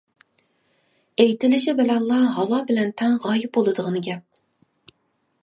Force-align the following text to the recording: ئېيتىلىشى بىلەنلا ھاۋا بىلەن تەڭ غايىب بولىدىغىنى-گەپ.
ئېيتىلىشى 1.23 1.75
بىلەنلا 1.81 2.17
ھاۋا 2.39 2.63
بىلەن 2.71 2.91
تەڭ 3.03 3.15
غايىب 3.27 3.55
بولىدىغىنى-گەپ. 3.59 4.43